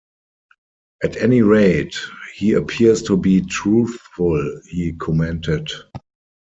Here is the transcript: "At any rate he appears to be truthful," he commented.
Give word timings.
"At 1.03 1.15
any 1.17 1.43
rate 1.43 1.95
he 2.33 2.53
appears 2.53 3.03
to 3.03 3.15
be 3.15 3.39
truthful," 3.41 4.59
he 4.67 4.93
commented. 4.93 5.69